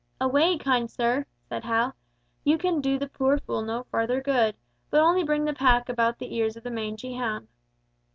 [0.19, 1.93] "Away, kind sir," said Hal,
[2.43, 4.55] "you can do the poor fool no further good!
[4.89, 7.47] but only bring the pack about the ears of the mangy hound."